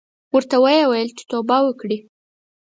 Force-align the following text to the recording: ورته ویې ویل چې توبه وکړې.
ورته 0.35 0.57
ویې 0.63 0.83
ویل 0.89 1.09
چې 1.17 1.23
توبه 1.31 1.57
وکړې. 1.63 1.97